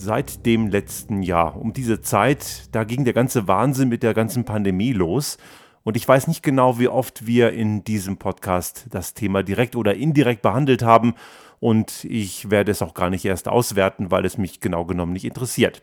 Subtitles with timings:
[0.00, 1.56] seit dem letzten Jahr.
[1.56, 5.36] Um diese Zeit, da ging der ganze Wahnsinn mit der ganzen Pandemie los.
[5.82, 9.94] Und ich weiß nicht genau, wie oft wir in diesem Podcast das Thema direkt oder
[9.94, 11.14] indirekt behandelt haben.
[11.58, 15.26] Und ich werde es auch gar nicht erst auswerten, weil es mich genau genommen nicht
[15.26, 15.82] interessiert.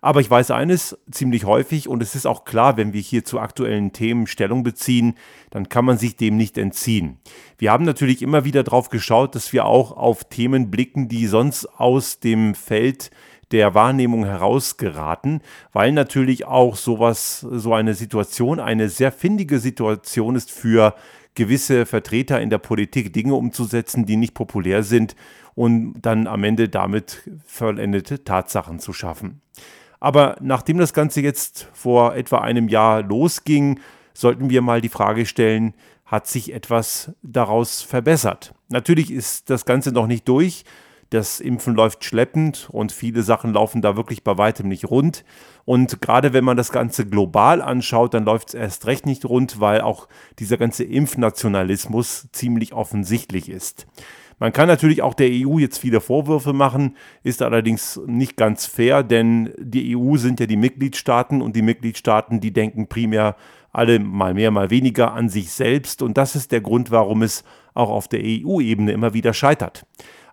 [0.00, 3.40] Aber ich weiß eines ziemlich häufig und es ist auch klar, wenn wir hier zu
[3.40, 5.14] aktuellen Themen Stellung beziehen,
[5.50, 7.18] dann kann man sich dem nicht entziehen.
[7.58, 11.66] Wir haben natürlich immer wieder darauf geschaut, dass wir auch auf Themen blicken, die sonst
[11.66, 13.10] aus dem Feld
[13.52, 15.40] der Wahrnehmung herausgeraten,
[15.72, 20.94] weil natürlich auch sowas, so eine Situation eine sehr findige Situation ist für
[21.34, 25.14] gewisse Vertreter in der Politik, Dinge umzusetzen, die nicht populär sind
[25.54, 29.40] und dann am Ende damit vollendete Tatsachen zu schaffen.
[30.00, 33.80] Aber nachdem das Ganze jetzt vor etwa einem Jahr losging,
[34.12, 35.74] sollten wir mal die Frage stellen,
[36.04, 38.54] hat sich etwas daraus verbessert?
[38.68, 40.64] Natürlich ist das Ganze noch nicht durch.
[41.10, 45.24] Das Impfen läuft schleppend und viele Sachen laufen da wirklich bei weitem nicht rund.
[45.64, 49.60] Und gerade wenn man das Ganze global anschaut, dann läuft es erst recht nicht rund,
[49.60, 50.08] weil auch
[50.38, 53.86] dieser ganze Impfnationalismus ziemlich offensichtlich ist.
[54.38, 59.02] Man kann natürlich auch der EU jetzt viele Vorwürfe machen, ist allerdings nicht ganz fair,
[59.02, 63.36] denn die EU sind ja die Mitgliedstaaten und die Mitgliedstaaten, die denken primär
[63.76, 67.44] alle mal mehr, mal weniger an sich selbst und das ist der Grund, warum es
[67.74, 69.84] auch auf der EU-Ebene immer wieder scheitert.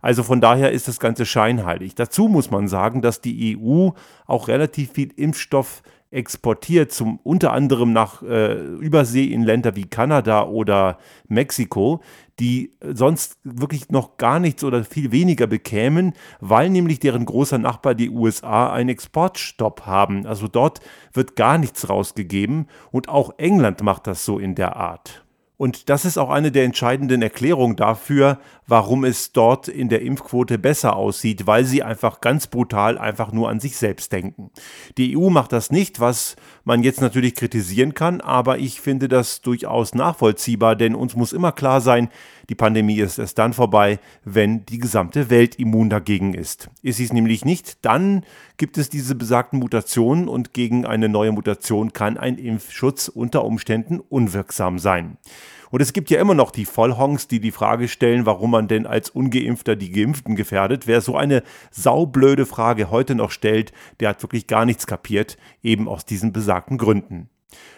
[0.02, 1.95] Also von daher ist das Ganze scheinheilig.
[1.95, 3.89] Dazu muss man sagen, dass die EU
[4.25, 10.45] auch relativ viel Impfstoff exportiert, zum, unter anderem nach äh, Übersee in Länder wie Kanada
[10.45, 12.02] oder Mexiko,
[12.39, 17.95] die sonst wirklich noch gar nichts oder viel weniger bekämen, weil nämlich deren großer Nachbar,
[17.95, 20.26] die USA, einen Exportstopp haben.
[20.26, 20.81] Also dort
[21.14, 25.23] wird gar nichts rausgegeben und auch England macht das so in der Art.
[25.64, 30.58] Und das ist auch eine der entscheidenden Erklärungen dafür, warum es dort in der Impfquote
[30.58, 34.52] besser aussieht, weil sie einfach ganz brutal einfach nur an sich selbst denken.
[34.98, 39.39] Die EU macht das nicht, was man jetzt natürlich kritisieren kann, aber ich finde das
[39.39, 42.09] durchaus nachvollziehbar, denn uns muss immer klar sein,
[42.49, 46.70] die Pandemie ist erst dann vorbei, wenn die gesamte Welt immun dagegen ist.
[46.82, 48.26] Ist sie es nämlich nicht, dann
[48.58, 54.02] gibt es diese besagten Mutationen und gegen eine neue Mutation kann ein Impfschutz unter Umständen
[54.02, 55.17] unwirksam sein.
[55.73, 58.86] Und es gibt ja immer noch die Vollhongs, die die Frage stellen, warum man denn
[58.86, 60.86] als Ungeimpfter die Geimpften gefährdet.
[60.86, 61.42] Wer so eine
[61.72, 66.78] saublöde Frage heute noch stellt, der hat wirklich gar nichts kapiert, eben aus diesen besagten
[66.78, 67.28] Gründen.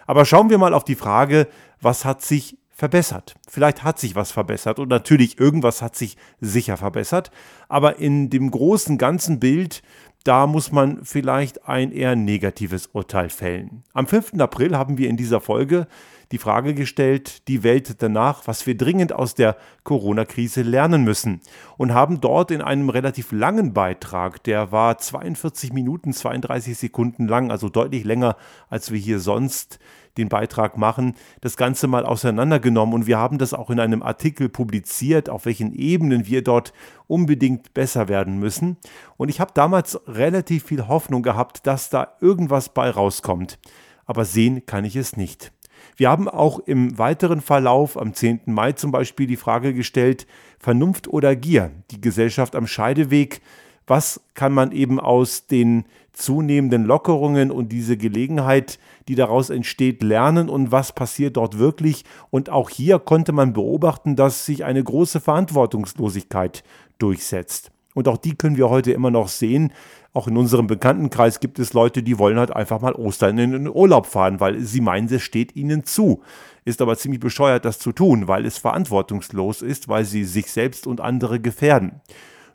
[0.07, 1.47] Aber schauen wir mal auf die Frage,
[1.79, 3.35] was hat sich verbessert.
[3.47, 7.31] Vielleicht hat sich was verbessert und natürlich irgendwas hat sich sicher verbessert,
[7.69, 9.81] aber in dem großen ganzen Bild
[10.25, 13.83] da muss man vielleicht ein eher negatives Urteil fällen.
[13.93, 14.33] Am 5.
[14.39, 15.87] April haben wir in dieser Folge
[16.31, 21.41] die Frage gestellt, die Welt danach, was wir dringend aus der Corona-Krise lernen müssen
[21.77, 27.51] und haben dort in einem relativ langen Beitrag, der war 42 Minuten 32 Sekunden lang,
[27.51, 28.37] also deutlich länger,
[28.69, 29.79] als wir hier sonst
[30.17, 34.49] den Beitrag machen, das Ganze mal auseinandergenommen und wir haben das auch in einem Artikel
[34.49, 36.73] publiziert, auf welchen Ebenen wir dort
[37.07, 38.77] unbedingt besser werden müssen.
[39.17, 43.59] Und ich habe damals relativ viel Hoffnung gehabt, dass da irgendwas bei rauskommt.
[44.05, 45.51] Aber sehen kann ich es nicht.
[45.97, 48.41] Wir haben auch im weiteren Verlauf am 10.
[48.45, 50.27] Mai zum Beispiel die Frage gestellt,
[50.59, 53.41] Vernunft oder Gier, die Gesellschaft am Scheideweg,
[53.87, 60.49] was kann man eben aus den zunehmenden Lockerungen und diese Gelegenheit, die daraus entsteht, lernen
[60.49, 62.05] und was passiert dort wirklich.
[62.31, 66.63] Und auch hier konnte man beobachten, dass sich eine große Verantwortungslosigkeit
[66.97, 67.71] durchsetzt.
[67.93, 69.71] Und auch die können wir heute immer noch sehen.
[70.15, 73.67] Auch in unserem Bekanntenkreis gibt es Leute, die wollen halt einfach mal Ostern in den
[73.67, 76.21] Urlaub fahren, weil sie meinen, es steht ihnen zu.
[76.63, 80.87] Ist aber ziemlich bescheuert, das zu tun, weil es verantwortungslos ist, weil sie sich selbst
[80.87, 81.99] und andere gefährden.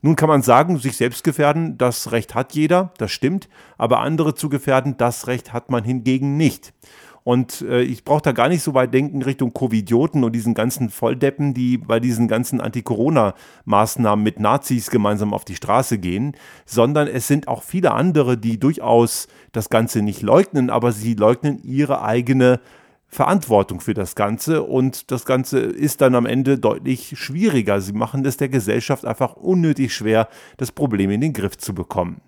[0.00, 4.34] Nun kann man sagen, sich selbst gefährden, das Recht hat jeder, das stimmt, aber andere
[4.34, 6.72] zu gefährden, das Recht hat man hingegen nicht.
[7.30, 10.90] Und äh, ich brauche da gar nicht so weit denken Richtung Covidioten und diesen ganzen
[10.90, 16.36] Volldeppen, die bei diesen ganzen Anti-Corona-Maßnahmen mit Nazis gemeinsam auf die Straße gehen,
[16.66, 21.62] sondern es sind auch viele andere, die durchaus das Ganze nicht leugnen, aber sie leugnen
[21.62, 22.58] ihre eigene
[23.06, 27.80] Verantwortung für das Ganze und das Ganze ist dann am Ende deutlich schwieriger.
[27.80, 32.22] Sie machen es der Gesellschaft einfach unnötig schwer, das Problem in den Griff zu bekommen.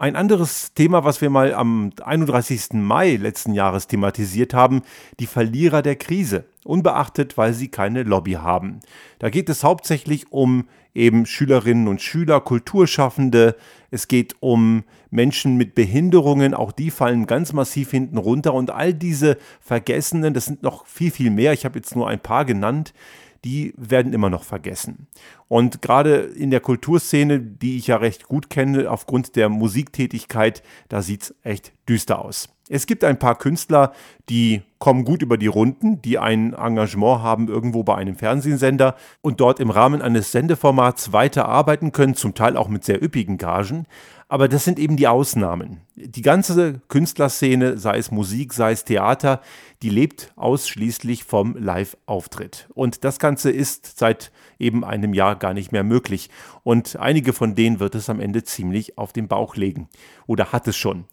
[0.00, 2.74] Ein anderes Thema, was wir mal am 31.
[2.74, 4.82] Mai letzten Jahres thematisiert haben,
[5.18, 8.78] die Verlierer der Krise, unbeachtet, weil sie keine Lobby haben.
[9.18, 13.56] Da geht es hauptsächlich um eben Schülerinnen und Schüler, Kulturschaffende,
[13.90, 18.54] es geht um Menschen mit Behinderungen, auch die fallen ganz massiv hinten runter.
[18.54, 22.20] Und all diese Vergessenen, das sind noch viel, viel mehr, ich habe jetzt nur ein
[22.20, 22.94] paar genannt,
[23.44, 25.06] die werden immer noch vergessen.
[25.48, 31.02] Und gerade in der Kulturszene, die ich ja recht gut kenne, aufgrund der Musiktätigkeit, da
[31.02, 32.48] sieht es echt düster aus.
[32.68, 33.92] Es gibt ein paar Künstler,
[34.28, 39.40] die kommen gut über die Runden, die ein Engagement haben irgendwo bei einem Fernsehsender und
[39.40, 43.86] dort im Rahmen eines Sendeformats weiterarbeiten können, zum Teil auch mit sehr üppigen Gagen.
[44.30, 45.80] Aber das sind eben die Ausnahmen.
[45.96, 49.40] Die ganze Künstlerszene, sei es Musik, sei es Theater,
[49.82, 52.68] die lebt ausschließlich vom Live-Auftritt.
[52.74, 56.28] Und das Ganze ist seit eben einem Jahr gar nicht mehr möglich.
[56.62, 59.88] Und einige von denen wird es am Ende ziemlich auf den Bauch legen.
[60.26, 61.06] Oder hat es schon.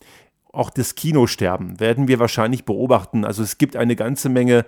[0.51, 3.23] Auch das Kinosterben werden wir wahrscheinlich beobachten.
[3.23, 4.65] Also es gibt eine ganze Menge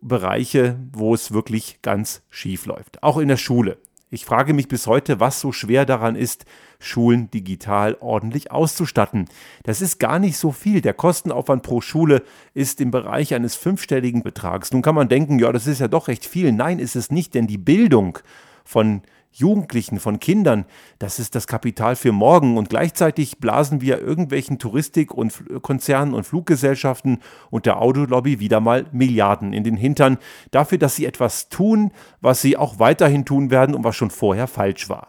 [0.00, 3.02] Bereiche, wo es wirklich ganz schief läuft.
[3.02, 3.76] Auch in der Schule.
[4.14, 6.44] Ich frage mich bis heute, was so schwer daran ist,
[6.78, 9.24] Schulen digital ordentlich auszustatten.
[9.64, 10.80] Das ist gar nicht so viel.
[10.80, 12.22] Der Kostenaufwand pro Schule
[12.54, 14.72] ist im Bereich eines fünfstelligen Betrags.
[14.72, 16.52] Nun kann man denken, ja, das ist ja doch recht viel.
[16.52, 18.20] Nein, ist es nicht, denn die Bildung
[18.64, 19.02] von
[19.36, 20.64] Jugendlichen, von Kindern,
[21.00, 22.56] das ist das Kapital für morgen.
[22.56, 27.18] Und gleichzeitig blasen wir irgendwelchen Touristik- und Konzernen und Fluggesellschaften
[27.50, 30.18] und der Autolobby wieder mal Milliarden in den Hintern
[30.52, 31.90] dafür, dass sie etwas tun,
[32.20, 35.08] was sie auch weiterhin tun werden und was schon vorher falsch war.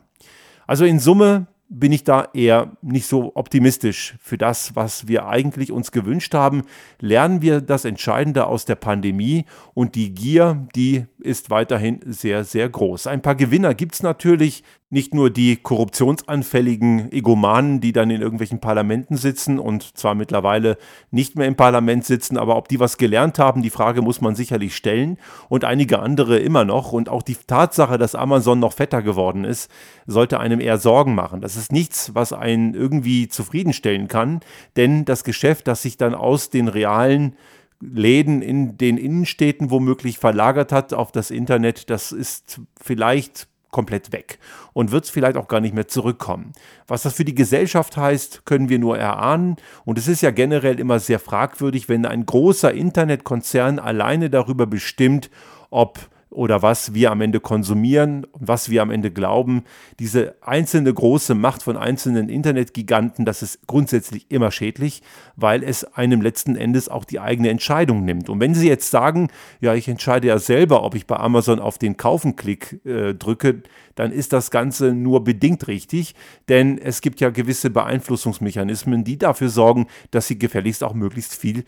[0.65, 5.71] Also in Summe bin ich da eher nicht so optimistisch für das, was wir eigentlich
[5.71, 6.63] uns gewünscht haben.
[6.99, 12.69] Lernen wir das Entscheidende aus der Pandemie und die Gier, die ist weiterhin sehr, sehr
[12.69, 13.07] groß.
[13.07, 18.59] Ein paar Gewinner gibt es natürlich, nicht nur die korruptionsanfälligen Egomanen, die dann in irgendwelchen
[18.59, 20.77] Parlamenten sitzen und zwar mittlerweile
[21.09, 24.35] nicht mehr im Parlament sitzen, aber ob die was gelernt haben, die Frage muss man
[24.35, 25.17] sicherlich stellen
[25.49, 26.91] und einige andere immer noch.
[26.91, 29.71] Und auch die Tatsache, dass Amazon noch fetter geworden ist,
[30.05, 31.41] sollte einem eher Sorgen machen.
[31.41, 34.41] Das ist nichts, was einen irgendwie zufriedenstellen kann,
[34.77, 37.35] denn das Geschäft, das sich dann aus den realen
[37.81, 44.39] Läden in den Innenstädten womöglich verlagert hat auf das Internet, das ist vielleicht komplett weg
[44.71, 46.53] und wird es vielleicht auch gar nicht mehr zurückkommen.
[46.87, 49.57] Was das für die Gesellschaft heißt, können wir nur erahnen.
[49.83, 55.29] Und es ist ja generell immer sehr fragwürdig, wenn ein großer Internetkonzern alleine darüber bestimmt,
[55.71, 55.99] ob
[56.35, 59.63] oder was wir am Ende konsumieren was wir am Ende glauben.
[59.99, 65.01] Diese einzelne große Macht von einzelnen Internetgiganten, das ist grundsätzlich immer schädlich,
[65.35, 68.29] weil es einem letzten Endes auch die eigene Entscheidung nimmt.
[68.29, 69.29] Und wenn Sie jetzt sagen,
[69.59, 73.63] ja, ich entscheide ja selber, ob ich bei Amazon auf den Kaufen-Klick äh, drücke,
[73.95, 76.15] dann ist das Ganze nur bedingt richtig,
[76.49, 81.63] denn es gibt ja gewisse Beeinflussungsmechanismen, die dafür sorgen, dass Sie gefälligst auch möglichst viel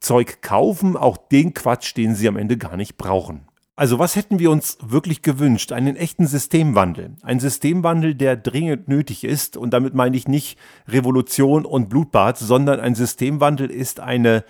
[0.00, 3.46] Zeug kaufen, auch den Quatsch, den Sie am Ende gar nicht brauchen.
[3.74, 5.72] Also was hätten wir uns wirklich gewünscht?
[5.72, 7.16] Einen echten Systemwandel.
[7.22, 9.56] Ein Systemwandel, der dringend nötig ist.
[9.56, 14.44] Und damit meine ich nicht Revolution und Blutbad, sondern ein Systemwandel ist eine,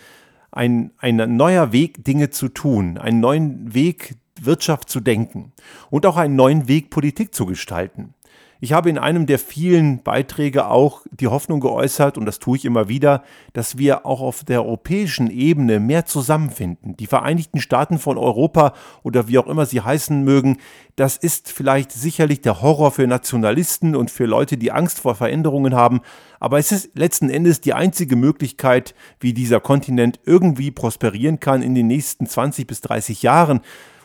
[0.50, 2.98] ein, ein neuer Weg, Dinge zu tun.
[2.98, 5.52] Einen neuen Weg, Wirtschaft zu denken.
[5.88, 8.14] Und auch einen neuen Weg, Politik zu gestalten.
[8.64, 12.64] Ich habe in einem der vielen Beiträge auch die Hoffnung geäußert, und das tue ich
[12.64, 13.24] immer wieder,
[13.54, 16.96] dass wir auch auf der europäischen Ebene mehr zusammenfinden.
[16.96, 18.72] Die Vereinigten Staaten von Europa
[19.02, 20.58] oder wie auch immer sie heißen mögen,
[20.94, 25.74] das ist vielleicht sicherlich der Horror für Nationalisten und für Leute, die Angst vor Veränderungen
[25.74, 26.00] haben,
[26.38, 31.74] aber es ist letzten Endes die einzige Möglichkeit, wie dieser Kontinent irgendwie prosperieren kann in
[31.74, 33.60] den nächsten 20 bis 30 Jahren.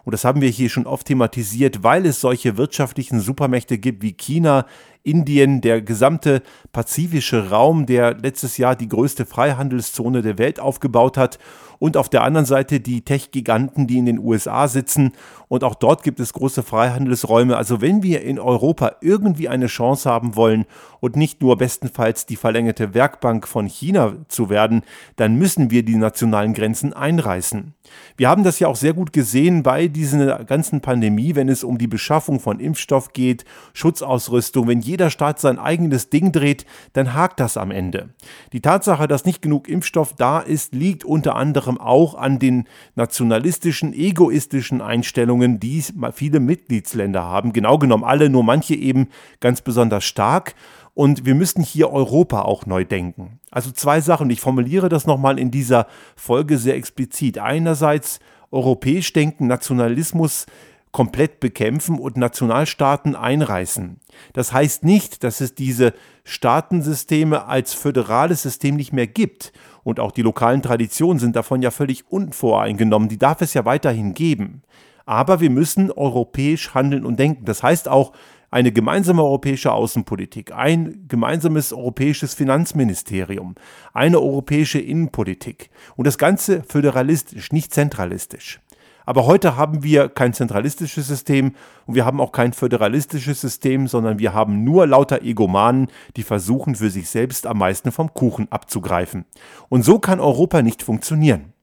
[0.08, 4.14] Und das haben wir hier schon oft thematisiert, weil es solche wirtschaftlichen Supermächte gibt wie
[4.14, 4.66] China,
[5.08, 11.40] Indien, der gesamte pazifische Raum, der letztes Jahr die größte Freihandelszone der Welt aufgebaut hat
[11.80, 15.14] und auf der anderen Seite die Tech-Giganten, die in den USA sitzen.
[15.48, 17.56] Und auch dort gibt es große Freihandelsräume.
[17.56, 20.66] Also wenn wir in Europa irgendwie eine Chance haben wollen
[21.00, 24.82] und nicht nur bestenfalls die verlängerte Werkbank von China zu werden,
[25.16, 27.74] dann müssen wir die nationalen Grenzen einreißen.
[28.18, 31.78] Wir haben das ja auch sehr gut gesehen bei dieser ganzen Pandemie, wenn es um
[31.78, 34.68] die Beschaffung von Impfstoff geht, Schutzausrüstung.
[34.68, 38.10] Wenn jeder Staat sein eigenes Ding dreht, dann hakt das am Ende.
[38.54, 42.66] Die Tatsache, dass nicht genug Impfstoff da ist, liegt unter anderem anderem auch an den
[42.96, 47.54] nationalistischen, egoistischen Einstellungen, die viele Mitgliedsländer haben.
[47.54, 49.08] Genau genommen alle, nur manche eben
[49.40, 50.56] ganz besonders stark.
[50.94, 53.40] Und wir müssen hier Europa auch neu denken.
[53.52, 54.30] Also zwei Sachen.
[54.30, 57.38] Ich formuliere das nochmal in dieser Folge sehr explizit.
[57.38, 60.48] Einerseits europäisch denken, Nationalismus
[60.92, 64.00] komplett bekämpfen und Nationalstaaten einreißen.
[64.34, 69.52] Das heißt nicht, dass es diese Staatensysteme als föderales System nicht mehr gibt.
[69.84, 73.10] Und auch die lokalen Traditionen sind davon ja völlig unvoreingenommen.
[73.10, 74.64] Die darf es ja weiterhin geben.
[75.06, 77.46] Aber wir müssen europäisch handeln und denken.
[77.46, 78.12] Das heißt auch
[78.50, 83.56] eine gemeinsame europäische Außenpolitik, ein gemeinsames europäisches Finanzministerium,
[83.94, 88.60] eine europäische Innenpolitik und das Ganze föderalistisch, nicht zentralistisch.
[89.08, 91.54] Aber heute haben wir kein zentralistisches System
[91.86, 95.88] und wir haben auch kein föderalistisches System, sondern wir haben nur lauter Egomanen,
[96.18, 99.24] die versuchen, für sich selbst am meisten vom Kuchen abzugreifen.
[99.70, 101.54] Und so kann Europa nicht funktionieren.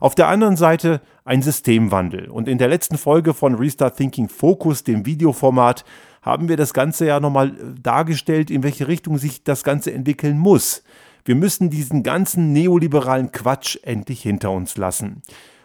[0.00, 2.30] Auf der anderen Seite ein Systemwandel.
[2.30, 5.84] Und in der letzten Folge von Restart Thinking Focus, dem Videoformat,
[6.22, 10.82] haben wir das Ganze ja nochmal dargestellt, in welche Richtung sich das Ganze entwickeln muss.
[11.26, 15.20] Wir müssen diesen ganzen neoliberalen Quatsch endlich hinter uns lassen.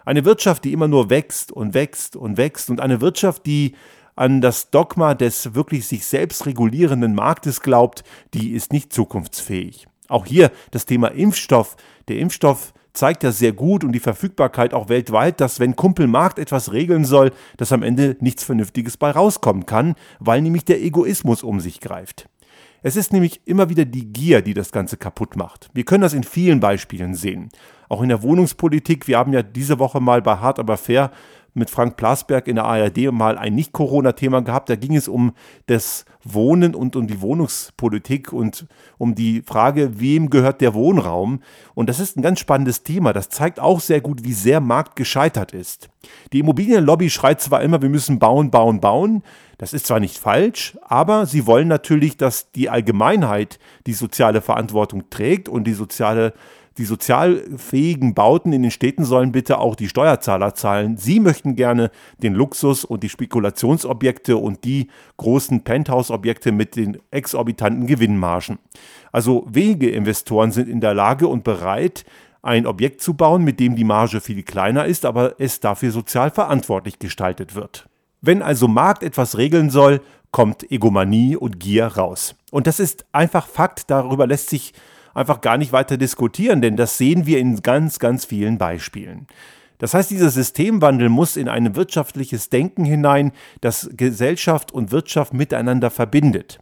[0.06, 3.76] Eine Wirtschaft, die immer nur wächst und wächst und wächst und eine Wirtschaft, die
[4.16, 8.04] an das Dogma des wirklich sich selbst regulierenden Marktes glaubt,
[8.34, 9.88] die ist nicht zukunftsfähig.
[10.10, 11.78] Auch hier das Thema Impfstoff.
[12.08, 16.40] Der Impfstoff zeigt ja sehr gut und die Verfügbarkeit auch weltweit, dass wenn Kumpel Markt
[16.40, 21.44] etwas regeln soll, dass am Ende nichts Vernünftiges bei rauskommen kann, weil nämlich der Egoismus
[21.44, 22.28] um sich greift.
[22.84, 25.70] Es ist nämlich immer wieder die Gier, die das Ganze kaputt macht.
[25.74, 27.50] Wir können das in vielen Beispielen sehen.
[27.92, 29.10] Auch in der Wohnungspolitik.
[29.10, 31.12] Wir haben ja diese Woche mal bei Hart aber fair
[31.54, 34.70] mit Frank Plasberg in der ARD mal ein Nicht-Corona-Thema gehabt.
[34.70, 35.34] Da ging es um
[35.66, 38.66] das Wohnen und um die Wohnungspolitik und
[38.98, 41.42] um die Frage, wem gehört der Wohnraum.
[41.74, 43.12] Und das ist ein ganz spannendes Thema.
[43.12, 45.90] Das zeigt auch sehr gut, wie sehr Markt gescheitert ist.
[46.32, 49.22] Die Immobilienlobby schreit zwar immer, wir müssen bauen, bauen, bauen.
[49.58, 55.10] Das ist zwar nicht falsch, aber sie wollen natürlich, dass die Allgemeinheit die soziale Verantwortung
[55.10, 56.34] trägt und die soziale
[56.78, 60.98] die sozialfähigen Bauten in den Städten sollen bitte auch die Steuerzahler zahlen.
[60.98, 61.92] Sie möchten gerne
[62.24, 64.88] den Luxus und die Spekulationsobjekte und die
[65.18, 68.58] großen Penthouse-Objekte mit den exorbitanten Gewinnmargen.
[69.12, 72.06] Also wenige Investoren sind in der Lage und bereit,
[72.42, 76.32] ein Objekt zu bauen, mit dem die Marge viel kleiner ist, aber es dafür sozial
[76.32, 77.88] verantwortlich gestaltet wird.
[78.22, 80.02] Wenn also Markt etwas regeln soll,
[80.32, 82.36] kommt Egomanie und Gier raus.
[82.52, 84.74] Und das ist einfach Fakt, darüber lässt sich
[85.14, 89.28] einfach gar nicht weiter diskutieren, denn das sehen wir in ganz, ganz vielen Beispielen.
[89.82, 95.90] Das heißt, dieser Systemwandel muss in ein wirtschaftliches Denken hinein, das Gesellschaft und Wirtschaft miteinander
[95.90, 96.60] verbindet.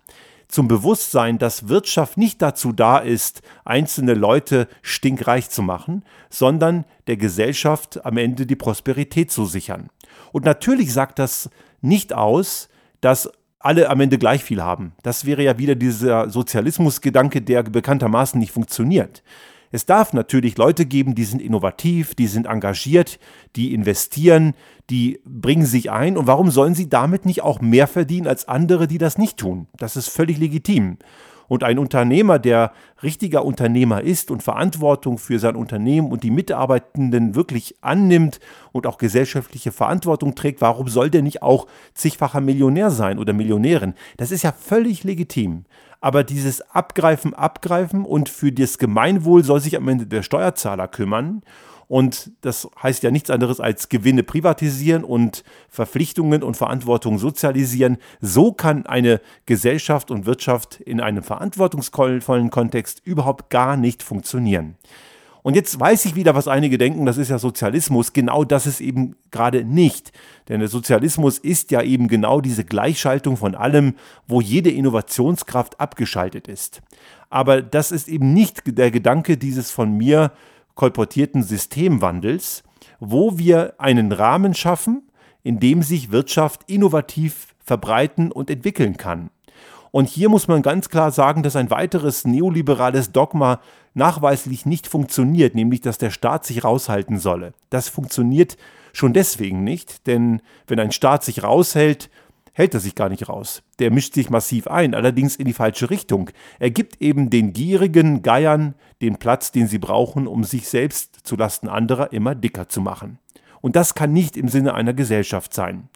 [0.47, 7.17] Zum Bewusstsein, dass Wirtschaft nicht dazu da ist, einzelne Leute stinkreich zu machen, sondern der
[7.17, 9.89] Gesellschaft am Ende die Prosperität zu sichern.
[10.31, 11.49] Und natürlich sagt das
[11.81, 12.69] nicht aus,
[13.01, 14.93] dass alle am Ende gleich viel haben.
[15.03, 19.21] Das wäre ja wieder dieser Sozialismusgedanke, der bekanntermaßen nicht funktioniert.
[19.71, 23.19] Es darf natürlich Leute geben, die sind innovativ, die sind engagiert,
[23.55, 24.55] die investieren,
[24.89, 26.17] die bringen sich ein.
[26.17, 29.67] Und warum sollen sie damit nicht auch mehr verdienen als andere, die das nicht tun?
[29.77, 30.97] Das ist völlig legitim.
[31.49, 32.71] Und ein Unternehmer, der
[33.03, 38.39] richtiger Unternehmer ist und Verantwortung für sein Unternehmen und die Mitarbeitenden wirklich annimmt
[38.71, 43.95] und auch gesellschaftliche Verantwortung trägt, warum soll der nicht auch zigfacher Millionär sein oder Millionärin?
[44.15, 45.65] Das ist ja völlig legitim.
[46.01, 51.41] Aber dieses Abgreifen, Abgreifen und für das Gemeinwohl soll sich am Ende der Steuerzahler kümmern
[51.89, 57.97] und das heißt ja nichts anderes als Gewinne privatisieren und Verpflichtungen und Verantwortung sozialisieren.
[58.21, 64.75] So kann eine Gesellschaft und Wirtschaft in einem verantwortungsvollen Kontext überhaupt gar nicht funktionieren.
[65.41, 68.13] Und jetzt weiß ich wieder, was einige denken, das ist ja Sozialismus.
[68.13, 70.11] Genau das ist eben gerade nicht.
[70.47, 73.95] Denn der Sozialismus ist ja eben genau diese Gleichschaltung von allem,
[74.27, 76.81] wo jede Innovationskraft abgeschaltet ist.
[77.31, 80.33] Aber das ist eben nicht der Gedanke dieses von mir
[80.79, 82.63] kolportierten Systemwandels,
[83.01, 85.11] wo wir einen Rahmen schaffen,
[85.43, 89.29] in dem sich Wirtschaft innovativ verbreiten und entwickeln kann.
[89.91, 93.59] Und hier muss man ganz klar sagen, dass ein weiteres neoliberales Dogma
[93.93, 97.51] nachweislich nicht funktioniert, nämlich dass der Staat sich raushalten solle.
[97.69, 98.55] Das funktioniert
[98.93, 102.09] schon deswegen nicht, denn wenn ein Staat sich raushält,
[102.59, 103.63] hält er sich gar nicht raus.
[103.79, 106.29] Der mischt sich massiv ein, allerdings in die falsche Richtung.
[106.59, 111.69] Er gibt eben den gierigen Geiern den Platz, den sie brauchen, um sich selbst zulasten
[111.69, 113.17] anderer immer dicker zu machen.
[113.61, 115.87] Und das kann nicht im Sinne einer Gesellschaft sein.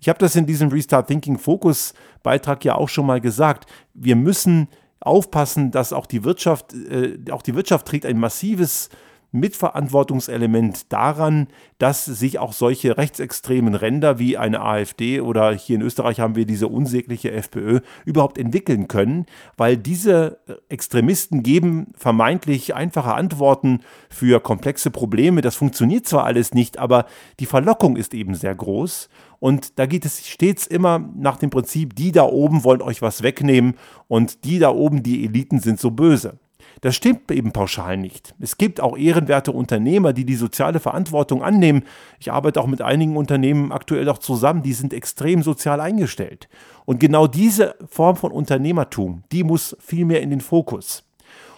[0.00, 3.68] Ich habe das in diesem Restart Thinking Focus Beitrag ja auch schon mal gesagt.
[3.92, 4.68] Wir müssen
[5.00, 8.88] aufpassen, dass auch die Wirtschaft, äh, auch die Wirtschaft trägt ein massives
[9.34, 11.48] Mitverantwortungselement daran,
[11.78, 16.46] dass sich auch solche rechtsextremen Ränder wie eine AfD oder hier in Österreich haben wir
[16.46, 19.26] diese unsägliche FPÖ überhaupt entwickeln können,
[19.56, 20.38] weil diese
[20.68, 25.40] Extremisten geben vermeintlich einfache Antworten für komplexe Probleme.
[25.40, 27.06] Das funktioniert zwar alles nicht, aber
[27.40, 29.08] die Verlockung ist eben sehr groß.
[29.40, 33.22] Und da geht es stets immer nach dem Prinzip, die da oben wollen euch was
[33.22, 33.74] wegnehmen
[34.08, 36.38] und die da oben, die Eliten sind so böse.
[36.84, 38.34] Das stimmt eben pauschal nicht.
[38.40, 41.84] Es gibt auch ehrenwerte Unternehmer, die die soziale Verantwortung annehmen.
[42.20, 46.46] Ich arbeite auch mit einigen Unternehmen aktuell auch zusammen, die sind extrem sozial eingestellt.
[46.84, 51.04] Und genau diese Form von Unternehmertum, die muss viel mehr in den Fokus.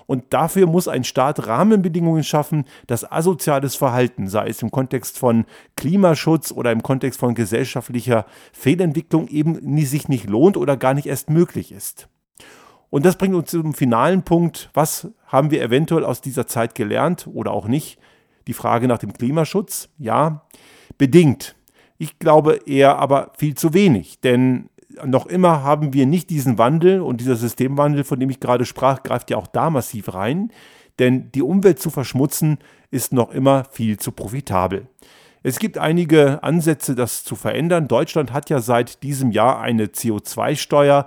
[0.07, 5.45] Und dafür muss ein Staat Rahmenbedingungen schaffen, dass asoziales Verhalten, sei es im Kontext von
[5.75, 11.31] Klimaschutz oder im Kontext von gesellschaftlicher Fehlentwicklung, eben sich nicht lohnt oder gar nicht erst
[11.31, 12.09] möglich ist.
[12.91, 14.71] Und das bringt uns zum finalen Punkt.
[14.73, 17.99] Was haben wir eventuell aus dieser Zeit gelernt oder auch nicht?
[18.47, 19.89] Die Frage nach dem Klimaschutz.
[19.99, 20.47] Ja,
[20.99, 21.57] bedingt.
[21.99, 24.69] Ich glaube eher aber viel zu wenig, denn
[25.05, 29.03] noch immer haben wir nicht diesen Wandel und dieser Systemwandel, von dem ich gerade sprach,
[29.03, 30.51] greift ja auch da massiv rein,
[30.99, 32.59] denn die Umwelt zu verschmutzen
[32.91, 34.87] ist noch immer viel zu profitabel.
[35.43, 37.89] Es gibt einige Ansätze, das zu verändern.
[37.89, 41.07] Deutschland hat ja seit diesem Jahr eine CO2-Steuer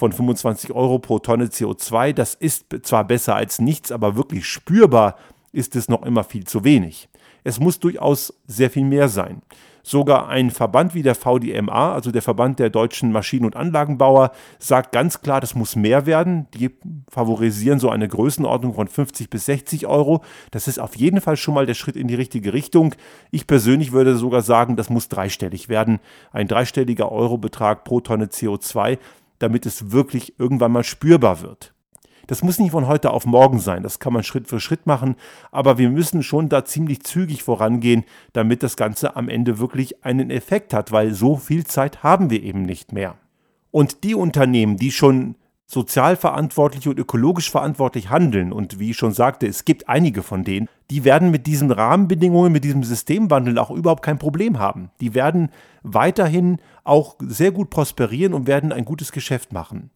[0.00, 2.14] von 25 Euro pro Tonne CO2.
[2.14, 5.16] Das ist zwar besser als nichts, aber wirklich spürbar
[5.52, 7.08] ist es noch immer viel zu wenig.
[7.44, 9.42] Es muss durchaus sehr viel mehr sein.
[9.82, 14.92] Sogar ein Verband wie der VDMA, also der Verband der deutschen Maschinen- und Anlagenbauer, sagt
[14.92, 16.46] ganz klar, das muss mehr werden.
[16.54, 16.70] Die
[17.08, 20.22] favorisieren so eine Größenordnung von 50 bis 60 Euro.
[20.50, 22.94] Das ist auf jeden Fall schon mal der Schritt in die richtige Richtung.
[23.30, 25.98] Ich persönlich würde sogar sagen, das muss dreistellig werden.
[26.30, 28.98] Ein dreistelliger Eurobetrag pro Tonne CO2,
[29.40, 31.74] damit es wirklich irgendwann mal spürbar wird.
[32.28, 35.16] Das muss nicht von heute auf morgen sein, das kann man Schritt für Schritt machen,
[35.50, 40.30] aber wir müssen schon da ziemlich zügig vorangehen, damit das Ganze am Ende wirklich einen
[40.30, 43.16] Effekt hat, weil so viel Zeit haben wir eben nicht mehr.
[43.72, 45.34] Und die Unternehmen, die schon
[45.70, 50.42] sozial verantwortlich und ökologisch verantwortlich handeln, und wie ich schon sagte, es gibt einige von
[50.42, 54.90] denen, die werden mit diesen Rahmenbedingungen, mit diesem Systemwandel auch überhaupt kein Problem haben.
[55.00, 55.50] Die werden
[55.84, 59.90] weiterhin auch sehr gut prosperieren und werden ein gutes Geschäft machen.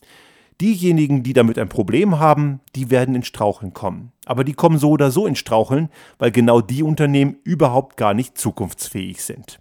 [0.61, 4.12] Diejenigen, die damit ein Problem haben, die werden in Straucheln kommen.
[4.26, 5.88] Aber die kommen so oder so in Straucheln,
[6.19, 9.59] weil genau die Unternehmen überhaupt gar nicht zukunftsfähig sind.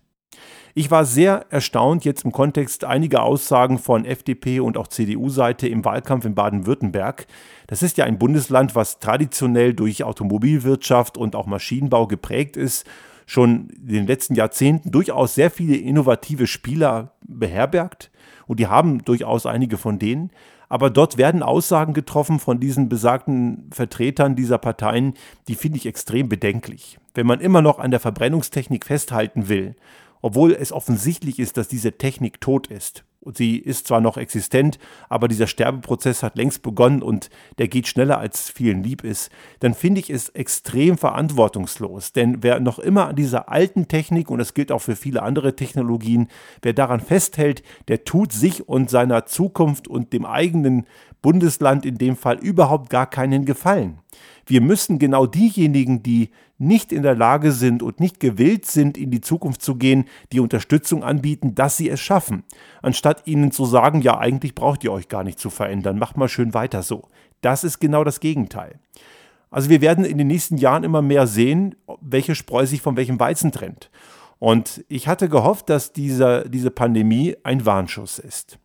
[0.76, 5.86] Ich war sehr erstaunt jetzt im Kontext einiger Aussagen von FDP und auch CDU-Seite im
[5.86, 7.28] Wahlkampf in Baden-Württemberg.
[7.68, 12.88] Das ist ja ein Bundesland, was traditionell durch Automobilwirtschaft und auch Maschinenbau geprägt ist,
[13.28, 18.10] schon in den letzten Jahrzehnten durchaus sehr viele innovative Spieler beherbergt.
[18.48, 20.32] Und die haben durchaus einige von denen.
[20.70, 25.14] Aber dort werden Aussagen getroffen von diesen besagten Vertretern dieser Parteien,
[25.48, 26.98] die finde ich extrem bedenklich.
[27.14, 29.76] Wenn man immer noch an der Verbrennungstechnik festhalten will,
[30.24, 33.04] obwohl es offensichtlich ist, dass diese Technik tot ist
[33.36, 38.18] sie ist zwar noch existent, aber dieser Sterbeprozess hat längst begonnen und der geht schneller
[38.18, 42.14] als vielen lieb ist, dann finde ich es extrem verantwortungslos.
[42.14, 45.56] Denn wer noch immer an dieser alten Technik, und das gilt auch für viele andere
[45.56, 46.28] Technologien,
[46.62, 50.86] wer daran festhält, der tut sich und seiner Zukunft und dem eigenen
[51.22, 54.00] Bundesland in dem Fall überhaupt gar keinen Gefallen.
[54.46, 56.32] Wir müssen genau diejenigen, die
[56.64, 60.40] nicht in der Lage sind und nicht gewillt sind, in die Zukunft zu gehen, die
[60.40, 62.44] Unterstützung anbieten, dass sie es schaffen.
[62.82, 66.30] Anstatt ihnen zu sagen, ja, eigentlich braucht ihr euch gar nicht zu verändern, macht mal
[66.30, 67.10] schön weiter so.
[67.42, 68.80] Das ist genau das Gegenteil.
[69.52, 73.20] Also wir werden in den nächsten Jahren immer mehr sehen, welche Spreu sich von welchem
[73.20, 73.92] Weizen trennt.
[74.40, 78.58] Und ich hatte gehofft, dass dieser, diese Pandemie ein Warnschuss ist.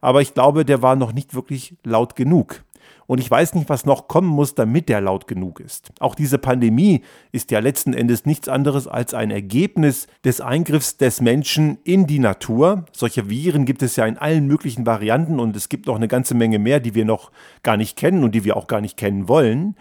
[0.00, 2.64] Aber ich glaube, der war noch nicht wirklich laut genug.
[3.06, 5.92] Und ich weiß nicht, was noch kommen muss, damit der laut genug ist.
[6.00, 11.20] Auch diese Pandemie ist ja letzten Endes nichts anderes als ein Ergebnis des Eingriffs des
[11.20, 12.84] Menschen in die Natur.
[12.92, 16.34] Solche Viren gibt es ja in allen möglichen Varianten und es gibt noch eine ganze
[16.34, 17.30] Menge mehr, die wir noch
[17.62, 19.76] gar nicht kennen und die wir auch gar nicht kennen wollen.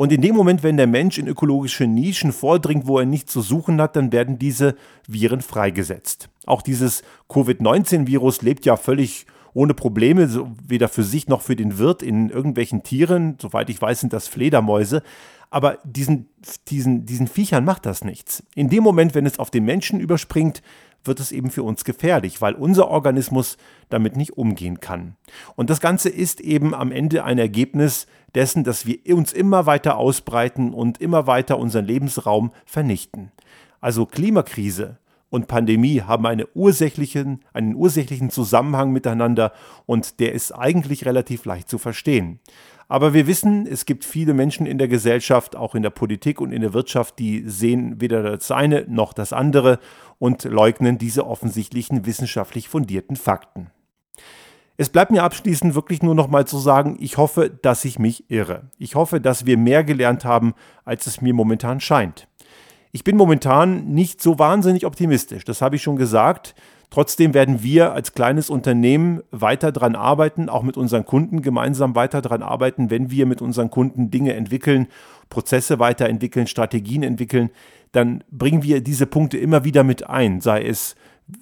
[0.00, 3.42] Und in dem Moment, wenn der Mensch in ökologische Nischen vordringt, wo er nichts zu
[3.42, 4.74] suchen hat, dann werden diese
[5.06, 6.30] Viren freigesetzt.
[6.46, 10.28] Auch dieses Covid-19-Virus lebt ja völlig ohne Probleme,
[10.66, 13.36] weder für sich noch für den Wirt in irgendwelchen Tieren.
[13.40, 15.02] Soweit ich weiß, sind das Fledermäuse.
[15.50, 16.28] Aber diesen,
[16.68, 18.44] diesen, diesen Viechern macht das nichts.
[18.54, 20.62] In dem Moment, wenn es auf den Menschen überspringt,
[21.04, 23.56] wird es eben für uns gefährlich, weil unser Organismus
[23.88, 25.16] damit nicht umgehen kann.
[25.56, 29.96] Und das Ganze ist eben am Ende ein Ergebnis dessen, dass wir uns immer weiter
[29.96, 33.32] ausbreiten und immer weiter unseren Lebensraum vernichten.
[33.80, 34.98] Also Klimakrise,
[35.30, 39.52] und Pandemie haben eine ursächlichen, einen ursächlichen Zusammenhang miteinander
[39.86, 42.40] und der ist eigentlich relativ leicht zu verstehen.
[42.88, 46.50] Aber wir wissen, es gibt viele Menschen in der Gesellschaft, auch in der Politik und
[46.50, 49.78] in der Wirtschaft, die sehen weder das eine noch das andere
[50.18, 53.70] und leugnen diese offensichtlichen wissenschaftlich fundierten Fakten.
[54.76, 58.28] Es bleibt mir abschließend wirklich nur noch mal zu sagen, ich hoffe, dass ich mich
[58.30, 58.70] irre.
[58.78, 62.29] Ich hoffe, dass wir mehr gelernt haben, als es mir momentan scheint.
[62.92, 66.54] Ich bin momentan nicht so wahnsinnig optimistisch, das habe ich schon gesagt.
[66.90, 72.20] Trotzdem werden wir als kleines Unternehmen weiter daran arbeiten, auch mit unseren Kunden gemeinsam weiter
[72.20, 74.88] daran arbeiten, wenn wir mit unseren Kunden Dinge entwickeln,
[75.28, 77.50] Prozesse weiterentwickeln, Strategien entwickeln,
[77.92, 80.96] dann bringen wir diese Punkte immer wieder mit ein, sei es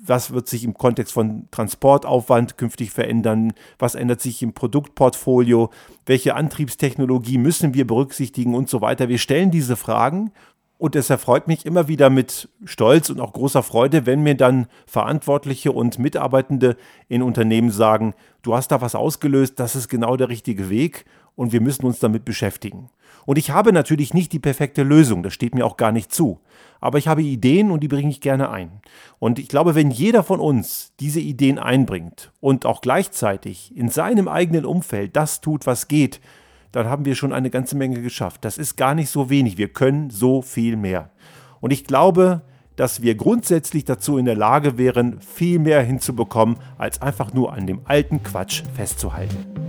[0.05, 5.71] was wird sich im Kontext von Transportaufwand künftig verändern, was ändert sich im Produktportfolio,
[6.05, 9.09] welche Antriebstechnologie müssen wir berücksichtigen und so weiter.
[9.09, 10.31] Wir stellen diese Fragen
[10.79, 14.69] und es erfreut mich immer wieder mit Stolz und auch großer Freude, wenn mir dann
[14.87, 16.77] Verantwortliche und Mitarbeitende
[17.09, 21.53] in Unternehmen sagen, du hast da was ausgelöst, das ist genau der richtige Weg und
[21.53, 22.91] wir müssen uns damit beschäftigen.
[23.27, 26.39] Und ich habe natürlich nicht die perfekte Lösung, das steht mir auch gar nicht zu.
[26.81, 28.81] Aber ich habe Ideen und die bringe ich gerne ein.
[29.19, 34.29] Und ich glaube, wenn jeder von uns diese Ideen einbringt und auch gleichzeitig in seinem
[34.29, 36.21] eigenen Umfeld das tut, was geht,
[36.73, 38.45] dann haben wir schon eine ganze Menge geschafft.
[38.45, 39.59] Das ist gar nicht so wenig.
[39.59, 41.11] Wir können so viel mehr.
[41.61, 42.43] Und ich glaube,
[42.77, 47.67] dass wir grundsätzlich dazu in der Lage wären, viel mehr hinzubekommen, als einfach nur an
[47.67, 49.69] dem alten Quatsch festzuhalten.